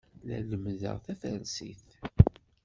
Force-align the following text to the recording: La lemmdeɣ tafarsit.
La 0.27 0.37
lemmdeɣ 0.47 0.95
tafarsit. 1.05 1.89